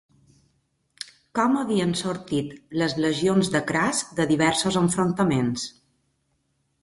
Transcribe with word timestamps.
Com 1.39 1.57
havien 1.59 1.91
sortit 1.99 2.55
les 2.83 2.97
legions 3.05 3.51
de 3.57 3.61
Cras 3.73 4.01
de 4.21 4.27
diversos 4.33 4.79
enfrontaments? 4.83 5.67